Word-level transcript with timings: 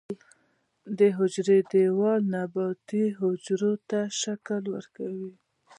د 0.97 0.99
حجرې 1.17 1.59
دیوال 1.71 2.21
نباتي 2.35 3.05
حجرو 3.19 3.73
ته 3.89 3.99
شکل 4.21 4.63
ورکوي 4.75 5.31